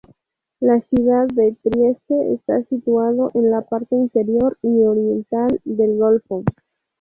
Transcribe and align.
La 0.61 0.79
ciudad 0.81 1.27
de 1.27 1.55
Trieste 1.61 2.33
está 2.33 2.63
situado 2.63 3.29
en 3.35 3.51
la 3.51 3.61
parte 3.61 3.93
interior 3.95 4.57
y 4.63 4.83
oriental 4.83 5.61
del 5.63 5.95
golfo. 5.95 6.43